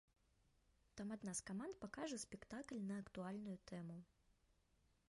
Там 1.01 1.07
адна 1.15 1.31
з 1.39 1.43
каманд 1.49 1.75
пакажа 1.83 2.17
спектакль 2.25 2.83
на 2.89 2.95
актуальную 3.05 3.57
тэму. 3.75 3.97